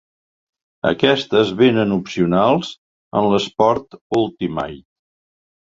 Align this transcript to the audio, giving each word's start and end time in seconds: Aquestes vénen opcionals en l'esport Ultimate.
Aquestes 0.91 1.51
vénen 1.61 1.93
opcionals 1.97 2.73
en 3.21 3.31
l'esport 3.35 3.99
Ultimate. 4.23 4.85